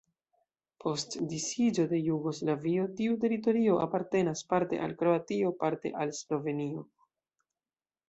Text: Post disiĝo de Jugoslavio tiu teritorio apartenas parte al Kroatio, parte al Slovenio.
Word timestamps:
Post 0.85 1.17
disiĝo 1.33 1.85
de 1.91 1.99
Jugoslavio 2.07 2.87
tiu 3.01 3.19
teritorio 3.27 3.77
apartenas 3.85 4.43
parte 4.57 4.83
al 4.89 4.99
Kroatio, 5.05 5.55
parte 5.65 5.97
al 6.03 6.19
Slovenio. 6.25 6.87